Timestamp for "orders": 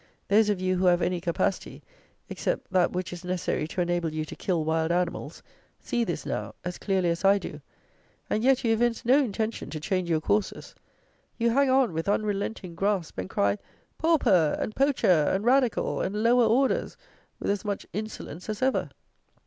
16.45-16.97